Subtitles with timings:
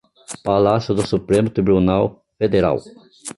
[0.47, 2.77] Palácio do Supremo Tribunal Federal